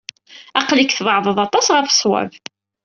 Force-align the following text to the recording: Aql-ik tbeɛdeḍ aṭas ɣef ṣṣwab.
Aql-ik 0.59 0.91
tbeɛdeḍ 0.93 1.37
aṭas 1.45 1.67
ɣef 1.75 1.87
ṣṣwab. 1.95 2.31